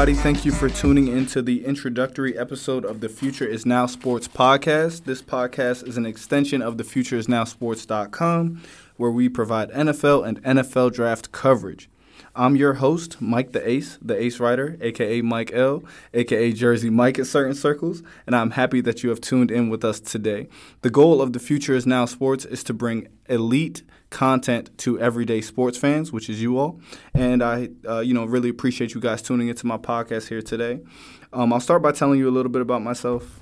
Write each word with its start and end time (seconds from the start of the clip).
Thank 0.00 0.46
you 0.46 0.52
for 0.52 0.70
tuning 0.70 1.08
into 1.08 1.42
the 1.42 1.66
introductory 1.66 2.36
episode 2.38 2.86
of 2.86 3.00
the 3.00 3.08
Future 3.10 3.44
is 3.44 3.66
Now 3.66 3.84
Sports 3.84 4.26
podcast. 4.26 5.04
This 5.04 5.20
podcast 5.20 5.86
is 5.86 5.98
an 5.98 6.06
extension 6.06 6.62
of 6.62 6.78
the 6.78 6.84
Future 6.84 7.18
is 7.18 7.28
Now 7.28 7.44
Sports.com, 7.44 8.62
where 8.96 9.10
we 9.10 9.28
provide 9.28 9.70
NFL 9.72 10.26
and 10.26 10.42
NFL 10.42 10.94
draft 10.94 11.32
coverage. 11.32 11.90
I'm 12.34 12.54
your 12.54 12.74
host, 12.74 13.20
Mike 13.20 13.52
the 13.52 13.68
Ace, 13.68 13.98
the 14.00 14.16
Ace 14.16 14.38
Writer, 14.38 14.76
aka 14.80 15.20
Mike 15.20 15.52
L, 15.52 15.82
aka 16.14 16.52
Jersey 16.52 16.88
Mike 16.88 17.18
in 17.18 17.24
certain 17.24 17.54
circles, 17.54 18.04
and 18.24 18.36
I'm 18.36 18.52
happy 18.52 18.80
that 18.82 19.02
you 19.02 19.10
have 19.10 19.20
tuned 19.20 19.50
in 19.50 19.68
with 19.68 19.84
us 19.84 19.98
today. 19.98 20.48
The 20.82 20.90
goal 20.90 21.20
of 21.20 21.32
the 21.32 21.40
Future 21.40 21.74
is 21.74 21.86
Now 21.86 22.04
Sports 22.04 22.44
is 22.44 22.62
to 22.64 22.72
bring 22.72 23.08
elite 23.28 23.82
content 24.10 24.76
to 24.78 24.98
everyday 25.00 25.40
sports 25.40 25.76
fans, 25.76 26.12
which 26.12 26.30
is 26.30 26.40
you 26.40 26.58
all. 26.58 26.80
And 27.14 27.42
I, 27.42 27.70
uh, 27.88 28.00
you 28.00 28.14
know, 28.14 28.24
really 28.24 28.48
appreciate 28.48 28.94
you 28.94 29.00
guys 29.00 29.22
tuning 29.22 29.48
into 29.48 29.66
my 29.66 29.76
podcast 29.76 30.28
here 30.28 30.42
today. 30.42 30.80
Um, 31.32 31.52
I'll 31.52 31.60
start 31.60 31.82
by 31.82 31.92
telling 31.92 32.18
you 32.18 32.28
a 32.28 32.32
little 32.32 32.50
bit 32.50 32.62
about 32.62 32.82
myself. 32.82 33.40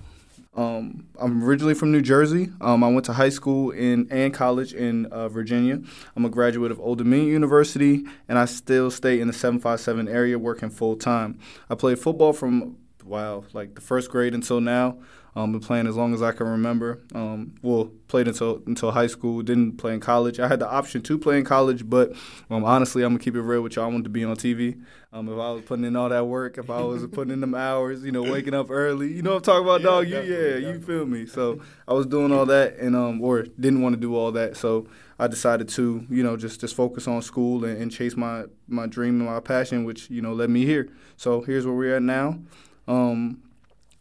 Um, 0.55 1.07
I'm 1.21 1.45
originally 1.45 1.75
from 1.75 1.93
New 1.93 2.03
Jersey. 2.03 2.51
Um, 2.61 2.83
I 2.83 2.89
went 2.89 3.05
to 3.05 3.13
high 3.13 3.29
school 3.29 3.71
in 3.71 4.09
and 4.11 4.35
college 4.35 4.73
in 4.73 5.07
uh, 5.07 5.29
Virginia. 5.29 5.81
I'm 6.17 6.25
a 6.25 6.29
graduate 6.29 6.73
of 6.73 6.81
Old 6.81 6.99
Dominion 6.99 7.29
University, 7.29 8.05
and 8.29 8.39
I 8.39 8.47
still 8.47 8.91
stay 8.91 9.21
in 9.21 9.29
the 9.29 9.33
757 9.33 10.09
area 10.09 10.39
working 10.39 10.71
full 10.71 10.97
time. 10.97 11.39
I 11.71 11.75
played 11.75 11.99
football 11.99 12.33
from 12.33 12.77
wow, 13.09 13.45
like 13.53 13.75
the 13.75 13.81
first 13.81 14.11
grade 14.11 14.35
until 14.35 14.61
now. 14.61 14.99
Um, 15.37 15.53
been 15.53 15.61
playing 15.61 15.87
as 15.87 15.95
long 15.95 16.15
as 16.15 16.23
I 16.23 16.33
can 16.33 16.49
remember. 16.49 17.01
Um, 17.15 17.55
well, 17.63 17.93
played 18.09 18.27
until 18.27 18.61
until 18.67 18.91
high 18.91 19.07
school. 19.07 19.41
Didn't 19.43 19.77
play 19.77 19.95
in 19.95 20.01
college. 20.01 20.41
I 20.41 20.49
had 20.49 20.59
the 20.59 20.69
option 20.69 21.01
to 21.03 21.17
play 21.17 21.39
in 21.39 21.45
college, 21.45 21.89
but 21.89 22.13
um, 22.51 22.65
honestly, 22.65 23.05
I'm 23.05 23.11
gonna 23.11 23.23
keep 23.23 23.37
it 23.37 23.43
real 23.43 23.63
with 23.63 23.77
y'all. 23.77 23.85
I 23.85 23.89
wanted 23.89 24.05
to 24.05 24.11
be 24.11 24.25
on 24.25 24.35
TV. 24.35 24.83
Um, 25.13 25.29
if 25.29 25.39
I 25.39 25.53
was 25.53 25.63
putting 25.63 25.85
in 25.85 25.95
all 25.95 26.09
that 26.09 26.27
work, 26.27 26.59
if 26.59 26.69
I 26.71 26.81
was 26.81 27.07
putting 27.07 27.33
in 27.33 27.41
them 27.41 27.55
hours, 27.55 28.03
you 28.03 28.11
know, 28.11 28.23
waking 28.23 28.53
up 28.53 28.69
early, 28.69 29.13
you 29.13 29.23
know 29.23 29.35
what 29.35 29.49
I'm 29.49 29.65
talking 29.65 29.65
about, 29.65 29.81
yeah, 29.81 29.87
dog. 29.87 30.09
You, 30.09 30.17
yeah, 30.17 30.49
definitely. 30.55 30.73
you 30.73 30.81
feel 30.81 31.07
me. 31.07 31.27
So 31.27 31.61
I 31.87 31.93
was 31.93 32.07
doing 32.07 32.33
all 32.33 32.47
that, 32.47 32.77
and 32.79 32.97
um, 32.97 33.23
or 33.23 33.43
didn't 33.43 33.81
want 33.81 33.95
to 33.95 34.01
do 34.01 34.17
all 34.17 34.33
that. 34.33 34.57
So 34.57 34.89
I 35.21 35.29
decided 35.29 35.69
to, 35.71 36.05
you 36.11 36.23
know, 36.25 36.37
just 36.37 36.61
just 36.61 36.75
focus 36.75 37.07
on 37.07 37.23
school 37.23 37.65
and, 37.65 37.81
and 37.81 37.93
chase 37.93 38.17
my 38.17 38.47
my 38.67 38.87
dream 38.87 39.21
and 39.21 39.31
my 39.31 39.39
passion, 39.41 39.85
which 39.85 40.11
you 40.11 40.21
know 40.21 40.33
led 40.33 40.51
me 40.51 40.65
here. 40.65 40.89
So 41.17 41.43
here's 41.43 41.65
where 41.65 41.77
we're 41.77 41.97
at 41.97 42.03
now. 42.03 42.41
Um, 42.89 43.43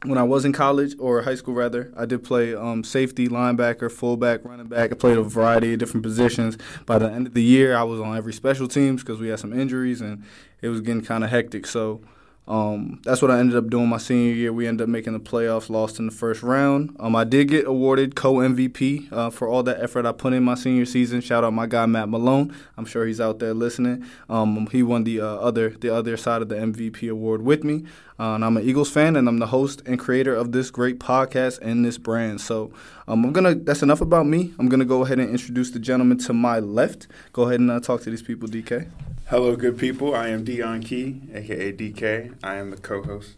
when 0.04 0.18
I 0.18 0.24
was 0.24 0.46
in 0.46 0.54
college 0.54 0.96
or 1.00 1.24
high 1.24 1.36
school, 1.36 1.56
rather, 1.56 1.92
I 1.98 2.06
did 2.06 2.24
play 2.24 2.54
um, 2.56 2.84
safety, 2.84 3.28
linebacker, 3.28 3.92
fullback, 3.92 4.46
running 4.46 4.68
back. 4.68 4.92
I 4.92 4.96
played 4.96 5.18
a 5.18 5.24
variety 5.24 5.74
of 5.74 5.80
different 5.80 6.04
positions. 6.04 6.58
By 6.86 7.00
the 7.00 7.12
end 7.12 7.28
of 7.28 7.34
the 7.34 7.44
year, 7.44 7.76
I 7.76 7.84
was 7.84 8.00
on 8.00 8.16
every 8.16 8.34
special 8.34 8.68
teams 8.68 9.04
because 9.04 9.20
we 9.20 9.30
had 9.30 9.40
some 9.40 9.60
injuries 9.60 10.02
and 10.02 10.24
it 10.62 10.70
was 10.70 10.82
getting 10.82 11.04
kind 11.04 11.24
of 11.24 11.32
hectic. 11.32 11.66
So 11.66 12.02
um, 12.48 13.02
that's 13.04 13.22
what 13.22 13.30
I 13.30 13.40
ended 13.40 13.58
up 13.58 13.70
doing 13.70 13.90
my 13.90 13.98
senior 13.98 14.34
year. 14.34 14.54
We 14.54 14.68
ended 14.68 14.84
up 14.86 14.90
making 14.90 15.14
the 15.14 15.20
playoffs, 15.20 15.70
lost 15.70 16.00
in 16.00 16.06
the 16.06 16.14
first 16.14 16.42
round. 16.42 16.96
Um, 17.00 17.16
I 17.16 17.26
did 17.26 17.50
get 17.50 17.68
awarded 17.68 18.16
co 18.16 18.36
MVP 18.36 19.12
uh, 19.12 19.30
for 19.30 19.50
all 19.50 19.64
that 19.64 19.82
effort 19.82 20.06
I 20.06 20.14
put 20.14 20.32
in 20.32 20.44
my 20.44 20.56
senior 20.56 20.86
season. 20.86 21.20
Shout 21.20 21.44
out 21.44 21.52
my 21.52 21.66
guy 21.66 21.86
Matt 21.86 22.08
Malone. 22.08 22.56
I'm 22.78 22.86
sure 22.86 23.06
he's 23.06 23.20
out 23.20 23.40
there 23.40 23.54
listening. 23.54 24.06
Um, 24.30 24.68
he 24.72 24.82
won 24.82 25.04
the 25.04 25.20
uh, 25.20 25.26
other 25.26 25.72
the 25.72 25.94
other 25.94 26.16
side 26.16 26.42
of 26.42 26.48
the 26.48 26.56
MVP 26.56 27.12
award 27.12 27.42
with 27.42 27.66
me. 27.66 27.84
Uh, 28.20 28.34
and 28.34 28.46
I'm 28.46 28.58
an 28.58 28.64
Eagles 28.64 28.90
fan, 28.90 29.16
and 29.16 29.28
I'm 29.28 29.38
the 29.40 29.48
host 29.48 29.84
and 29.86 30.00
creator 30.00 30.34
of 30.34 30.52
this 30.52 30.72
great 30.72 31.00
podcast 31.00 31.60
and 31.62 31.86
this 31.86 31.98
brand. 31.98 32.40
So 32.40 32.72
um, 33.10 33.26
I'm 33.26 33.34
gonna. 33.34 33.56
That's 33.56 33.84
enough 33.84 34.00
about 34.00 34.26
me. 34.26 34.54
I'm 34.58 34.70
gonna 34.70 34.86
go 34.86 35.04
ahead 35.04 35.20
and 35.20 35.30
introduce 35.30 35.72
the 35.72 35.80
gentleman 35.80 36.18
to 36.20 36.34
my 36.34 36.60
left. 36.60 37.08
Go 37.34 37.44
ahead 37.44 37.60
and 37.60 37.70
uh, 37.70 37.82
talk 37.82 38.02
to 38.04 38.10
these 38.10 38.24
people, 38.24 38.48
DK. 38.48 38.90
Hello, 39.30 39.58
good 39.58 39.78
people. 39.78 40.16
I 40.16 40.30
am 40.30 40.46
Dion 40.46 40.82
Key, 40.82 41.22
aka 41.34 41.74
DK. 41.74 42.36
I 42.42 42.56
am 42.56 42.72
the 42.72 42.78
co-host 42.78 43.36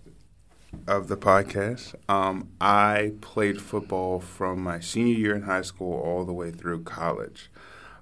of 0.85 1.07
the 1.07 1.17
podcast. 1.17 1.95
Um, 2.07 2.49
I 2.61 3.13
played 3.21 3.59
football 3.59 4.19
from 4.19 4.61
my 4.61 4.81
senior 4.81 5.15
year 5.15 5.35
in 5.35 5.41
high 5.41 5.63
school 5.63 5.99
all 5.99 6.25
the 6.25 6.31
way 6.31 6.51
through 6.51 6.83
college. 6.83 7.49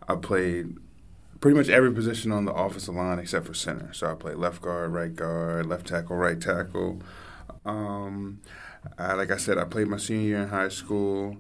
I 0.06 0.16
played 0.16 0.75
pretty 1.40 1.56
much 1.56 1.70
every 1.70 1.94
position 1.94 2.34
on 2.34 2.44
the 2.44 2.52
offensive 2.52 2.94
line 2.94 3.20
except 3.20 3.46
for 3.46 3.53
center. 3.53 3.94
So 3.94 4.12
I 4.12 4.16
played 4.16 4.36
left 4.36 4.62
guard, 4.62 4.92
right 4.92 5.16
guard, 5.16 5.66
left 5.66 5.88
tackle, 5.88 6.18
right 6.18 6.42
tackle. 6.42 7.02
Um, 7.64 8.42
I, 8.98 9.14
like 9.14 9.31
I 9.31 9.38
said, 9.38 9.58
I 9.58 9.64
played 9.64 9.88
my 9.88 9.96
senior 9.96 10.28
year 10.28 10.40
in 10.40 10.50
high 10.50 10.68
school 10.68 11.38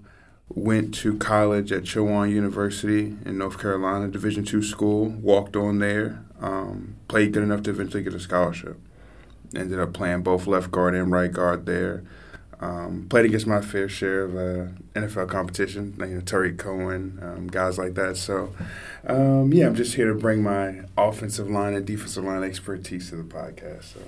went 0.49 0.93
to 0.95 1.17
college 1.17 1.71
at 1.71 1.83
Chowan 1.83 2.31
University 2.31 3.15
in 3.25 3.37
North 3.37 3.59
Carolina, 3.59 4.07
Division 4.07 4.43
two 4.43 4.63
school. 4.63 5.07
Walked 5.07 5.55
on 5.55 5.79
there, 5.79 6.23
um, 6.41 6.95
played 7.07 7.33
good 7.33 7.43
enough 7.43 7.63
to 7.63 7.69
eventually 7.69 8.03
get 8.03 8.13
a 8.13 8.19
scholarship. 8.19 8.77
Ended 9.55 9.79
up 9.79 9.93
playing 9.93 10.23
both 10.23 10.47
left 10.47 10.71
guard 10.71 10.95
and 10.95 11.11
right 11.11 11.31
guard 11.31 11.65
there. 11.65 12.03
Um, 12.59 13.05
played 13.07 13.25
against 13.25 13.45
my 13.45 13.61
fair 13.61 13.87
share 13.87 14.23
of 14.23 14.35
uh, 14.35 14.71
NFL 14.95 15.29
competition, 15.29 15.95
you 15.99 16.07
know, 16.07 16.21
Tarik 16.21 16.57
Cohen, 16.57 17.19
um, 17.21 17.47
guys 17.47 17.77
like 17.77 17.93
that. 17.93 18.17
So, 18.17 18.51
um, 19.05 19.53
yeah, 19.53 19.67
I'm 19.67 19.75
just 19.75 19.93
here 19.93 20.07
to 20.07 20.15
bring 20.15 20.41
my 20.41 20.81
offensive 20.97 21.51
line 21.51 21.75
and 21.75 21.85
defensive 21.85 22.23
line 22.23 22.43
expertise 22.43 23.09
to 23.09 23.17
the 23.17 23.23
podcast. 23.23 23.93
So. 23.93 23.99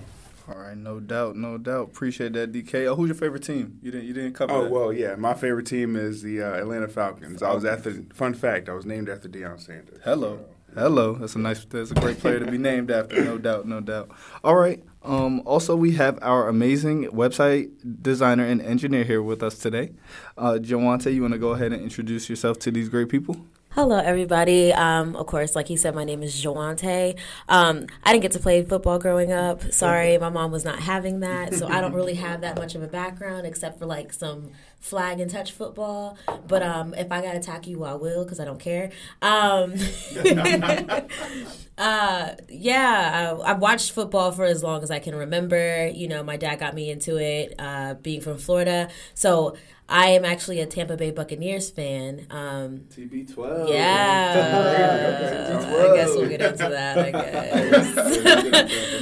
All 0.50 0.58
right, 0.60 0.76
no 0.76 1.00
doubt, 1.00 1.36
no 1.36 1.58
doubt. 1.58 1.90
Appreciate 1.90 2.34
that, 2.34 2.52
DK. 2.52 2.88
Oh, 2.88 2.96
who's 2.96 3.10
your 3.10 3.16
favorite 3.16 3.44
team? 3.44 3.78
You 3.84 3.92
didn't, 3.92 4.08
you 4.08 4.14
didn't 4.14 4.34
cover. 4.34 4.52
Oh 4.52 4.64
that. 4.64 4.72
well, 4.72 4.92
yeah, 4.92 5.16
my 5.16 5.36
favorite 5.36 5.68
team 5.68 5.96
is 5.96 6.24
the 6.24 6.42
uh, 6.42 6.54
Atlanta 6.54 6.88
Falcons. 6.88 7.44
I 7.44 7.54
was 7.54 7.66
at 7.66 7.84
the 7.84 8.06
fun 8.14 8.34
fact. 8.34 8.68
I 8.68 8.74
was 8.74 8.86
named 8.86 9.10
after 9.10 9.30
Deion 9.30 9.60
Sanders. 9.60 10.00
Hello. 10.04 10.38
So. 10.38 10.82
Hello, 10.82 11.14
that's 11.16 11.36
a 11.36 11.40
nice, 11.40 11.66
that's 11.66 11.92
a 11.92 11.96
great 11.96 12.20
player 12.20 12.40
to 12.40 12.50
be 12.50 12.58
named 12.58 12.92
after, 12.92 13.24
no 13.24 13.38
doubt, 13.38 13.68
no 13.68 13.82
doubt. 13.82 14.12
All 14.44 14.56
right. 14.56 14.84
Um, 15.02 15.42
also, 15.46 15.76
we 15.76 15.94
have 15.94 16.20
our 16.22 16.48
amazing 16.48 17.06
website 17.08 17.72
designer 18.04 18.46
and 18.46 18.62
engineer 18.62 19.04
here 19.04 19.24
with 19.24 19.42
us 19.42 19.58
today. 19.58 19.94
Uh, 20.38 20.60
Joaunte, 20.62 21.14
you 21.14 21.22
want 21.22 21.34
to 21.34 21.40
go 21.40 21.50
ahead 21.50 21.74
and 21.74 21.82
introduce 21.82 22.30
yourself 22.30 22.60
to 22.60 22.72
these 22.72 22.90
great 22.90 23.10
people? 23.10 23.38
Hello, 23.74 24.00
everybody. 24.00 24.74
Um, 24.74 25.16
of 25.16 25.28
course, 25.28 25.56
like 25.56 25.68
he 25.68 25.78
said, 25.78 25.94
my 25.94 26.04
name 26.04 26.24
is 26.24 26.44
Joaunte. 26.44 27.16
Um, 27.48 27.86
I 28.04 28.12
didn't 28.12 28.24
get 28.24 28.32
to 28.32 28.40
play 28.40 28.66
football 28.66 28.98
growing 28.98 29.32
up. 29.32 29.62
Sorry, 29.72 30.18
my 30.18 30.30
mom 30.30 30.52
was 30.52 30.66
not 30.66 30.80
having 30.80 31.20
that, 31.20 31.54
so 31.54 31.68
I 31.68 31.80
don't 31.80 31.94
really 31.94 32.16
have 32.16 32.42
that 32.42 32.58
much 32.58 32.74
of 32.74 32.82
a 32.82 32.88
background 32.88 33.46
except 33.46 33.78
for 33.78 33.86
like 33.86 34.12
some 34.12 34.50
flag 34.80 35.20
and 35.20 35.30
touch 35.30 35.52
football. 35.52 36.18
But 36.48 36.64
um, 36.64 36.96
if 36.96 37.12
I 37.12 37.22
got 37.22 37.34
to 37.34 37.40
tackle 37.40 37.72
you, 37.72 37.84
I 37.84 37.94
will 37.94 38.24
because 38.24 38.40
I 38.40 38.46
don't 38.46 38.60
care. 38.60 38.90
Uh, 41.80 42.36
yeah, 42.50 43.36
I, 43.42 43.48
have 43.48 43.60
watched 43.60 43.94
football 43.94 44.34
for 44.34 44.44
as 44.44 44.62
long 44.62 44.84
as 44.84 44.92
I 44.92 45.00
can 45.00 45.16
remember. 45.16 45.88
You 45.88 46.10
know, 46.10 46.22
my 46.24 46.36
dad 46.36 46.60
got 46.60 46.76
me 46.76 46.92
into 46.92 47.16
it, 47.18 47.56
uh, 47.58 47.94
being 47.96 48.22
from 48.22 48.38
Florida, 48.38 48.90
so. 49.14 49.56
I 49.92 50.10
am 50.10 50.24
actually 50.24 50.60
a 50.60 50.68
Tampa 50.68 50.98
Bay 50.98 51.10
Buccaneers 51.10 51.72
fan. 51.72 52.28
Um, 52.30 52.82
TB12. 52.92 53.70
Yeah. 53.74 55.66
I 55.68 55.96
guess 55.96 56.10
we'll 56.10 56.30
get 56.30 56.42
into 56.42 56.70
that, 56.70 57.00
I 57.00 57.10
guess. 57.12 57.96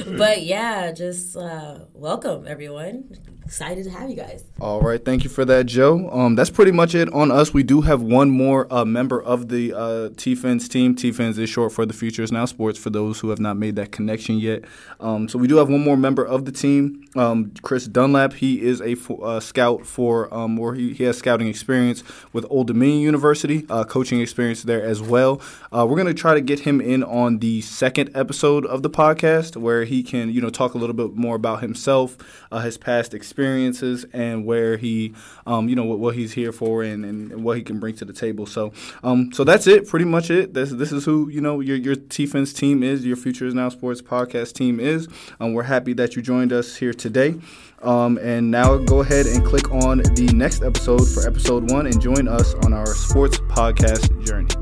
but 0.18 0.40
yeah, 0.44 0.90
just 0.92 1.36
uh, 1.36 1.80
welcome, 1.92 2.46
everyone 2.46 3.18
excited 3.48 3.82
to 3.82 3.90
have 3.90 4.10
you 4.10 4.16
guys. 4.16 4.44
All 4.60 4.82
right, 4.82 5.02
thank 5.02 5.24
you 5.24 5.30
for 5.30 5.42
that, 5.46 5.64
Joe. 5.64 6.10
Um, 6.10 6.34
that's 6.34 6.50
pretty 6.50 6.70
much 6.70 6.94
it 6.94 7.10
on 7.14 7.30
us. 7.30 7.54
We 7.54 7.62
do 7.62 7.80
have 7.80 8.02
one 8.02 8.28
more 8.28 8.70
uh, 8.70 8.84
member 8.84 9.22
of 9.22 9.48
the 9.48 9.72
uh, 9.72 10.10
T-Fins 10.18 10.68
team. 10.68 10.94
T-Fins 10.94 11.38
is 11.38 11.48
short 11.48 11.72
for 11.72 11.86
the 11.86 11.94
Futures 11.94 12.30
Now 12.30 12.44
Sports 12.44 12.67
for 12.76 12.90
those 12.90 13.20
who 13.20 13.30
have 13.30 13.38
not 13.38 13.56
made 13.56 13.76
that 13.76 13.92
connection 13.92 14.38
yet. 14.38 14.64
Um, 15.00 15.28
so 15.28 15.38
we 15.38 15.46
do 15.46 15.56
have 15.56 15.68
one 15.68 15.82
more 15.82 15.96
member 15.96 16.26
of 16.26 16.44
the 16.44 16.52
team, 16.52 17.04
um, 17.16 17.52
Chris 17.62 17.86
Dunlap. 17.86 18.32
He 18.34 18.60
is 18.60 18.80
a 18.80 18.96
uh, 19.22 19.40
scout 19.40 19.86
for, 19.86 20.32
um, 20.34 20.58
or 20.58 20.74
he, 20.74 20.92
he, 20.92 21.04
has 21.04 21.16
scouting 21.16 21.46
experience 21.46 22.02
with 22.32 22.44
Old 22.50 22.66
Dominion 22.66 23.00
University, 23.00 23.64
uh, 23.70 23.84
coaching 23.84 24.20
experience 24.20 24.64
there 24.64 24.82
as 24.82 25.00
well. 25.00 25.40
Uh, 25.72 25.86
we're 25.88 25.96
going 25.96 26.06
to 26.06 26.14
try 26.14 26.34
to 26.34 26.40
get 26.40 26.60
him 26.60 26.80
in 26.80 27.04
on 27.04 27.38
the 27.38 27.60
second 27.60 28.10
episode 28.14 28.66
of 28.66 28.82
the 28.82 28.90
podcast 28.90 29.56
where 29.56 29.84
he 29.84 30.02
can, 30.02 30.32
you 30.32 30.40
know, 30.40 30.50
talk 30.50 30.74
a 30.74 30.78
little 30.78 30.94
bit 30.94 31.14
more 31.14 31.36
about 31.36 31.60
himself, 31.60 32.16
uh, 32.50 32.58
his 32.60 32.76
past 32.76 33.14
experiences 33.14 34.04
and 34.12 34.44
where 34.44 34.76
he, 34.76 35.14
um, 35.46 35.68
you 35.68 35.76
know, 35.76 35.84
what, 35.84 35.98
what, 35.98 36.14
he's 36.14 36.32
here 36.32 36.50
for 36.50 36.82
and, 36.82 37.04
and, 37.04 37.44
what 37.44 37.56
he 37.56 37.62
can 37.62 37.78
bring 37.78 37.94
to 37.94 38.04
the 38.04 38.12
table. 38.12 38.44
So, 38.44 38.72
um, 39.04 39.32
so 39.32 39.44
that's 39.44 39.66
it, 39.68 39.86
pretty 39.86 40.04
much 40.04 40.30
it. 40.30 40.54
This 40.54 40.70
this 40.70 40.90
is 40.90 41.04
who 41.04 41.28
you 41.28 41.40
know 41.40 41.60
your 41.60 41.76
your 41.76 41.94
T-Fins 41.94 42.52
team 42.58 42.82
is, 42.82 43.06
your 43.06 43.16
Future 43.16 43.46
Is 43.46 43.54
Now 43.54 43.68
Sports 43.68 44.02
podcast 44.02 44.54
team 44.54 44.80
is. 44.80 45.08
Um, 45.40 45.54
we're 45.54 45.62
happy 45.62 45.92
that 45.94 46.16
you 46.16 46.22
joined 46.22 46.52
us 46.52 46.76
here 46.76 46.92
today. 46.92 47.36
Um, 47.82 48.18
and 48.18 48.50
now 48.50 48.76
go 48.76 49.00
ahead 49.00 49.26
and 49.26 49.44
click 49.46 49.70
on 49.70 49.98
the 49.98 50.30
next 50.34 50.62
episode 50.62 51.08
for 51.08 51.26
episode 51.26 51.70
one 51.70 51.86
and 51.86 52.00
join 52.00 52.26
us 52.26 52.54
on 52.64 52.72
our 52.72 52.86
sports 52.86 53.38
podcast 53.38 54.26
journey. 54.26 54.57